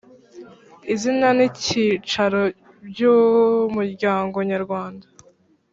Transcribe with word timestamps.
Izina 0.93 1.27
N 1.37 1.39
Icyicaro 1.49 2.41
By 2.87 3.01
Umuryango 3.15 4.37
Nyarwanda 4.51 5.05